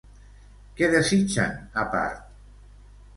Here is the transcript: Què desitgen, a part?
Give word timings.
Què 0.79 0.87
desitgen, 0.95 1.53
a 1.83 1.83
part? 1.97 2.25